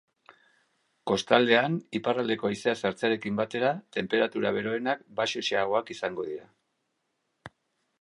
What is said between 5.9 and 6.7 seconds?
izango dira.